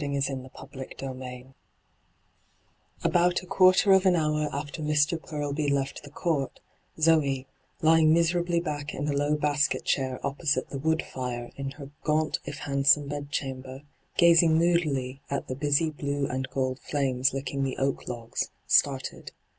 [0.01, 0.49] hyGoogIc
[0.97, 1.53] CHAPTER VIII
[3.03, 5.21] About a quarter of an hour after Mr.
[5.23, 6.59] Purlby left the Court,
[6.99, 7.45] Zee,
[7.83, 12.39] lying miserably back in a low basket chair opposite the wood fire in her gaunt
[12.45, 13.83] if handsome bedchamber,
[14.17, 19.31] gazing moodily at the busy blue and golden flames licking the oak logs, started.